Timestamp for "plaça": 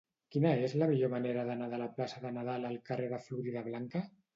2.01-2.25